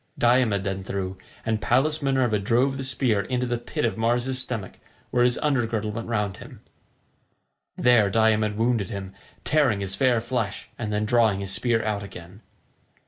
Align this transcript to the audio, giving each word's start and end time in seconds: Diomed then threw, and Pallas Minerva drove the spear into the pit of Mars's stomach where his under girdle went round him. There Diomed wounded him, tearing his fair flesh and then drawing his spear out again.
Diomed 0.17 0.63
then 0.63 0.83
threw, 0.83 1.15
and 1.45 1.61
Pallas 1.61 2.01
Minerva 2.01 2.39
drove 2.39 2.75
the 2.77 2.83
spear 2.83 3.21
into 3.21 3.45
the 3.45 3.59
pit 3.59 3.85
of 3.85 3.99
Mars's 3.99 4.39
stomach 4.41 4.79
where 5.11 5.23
his 5.23 5.37
under 5.43 5.67
girdle 5.67 5.91
went 5.91 6.07
round 6.07 6.37
him. 6.37 6.61
There 7.77 8.09
Diomed 8.09 8.55
wounded 8.57 8.89
him, 8.89 9.13
tearing 9.43 9.79
his 9.79 9.93
fair 9.93 10.19
flesh 10.19 10.69
and 10.75 10.91
then 10.91 11.05
drawing 11.05 11.39
his 11.41 11.51
spear 11.53 11.85
out 11.85 12.01
again. 12.01 12.41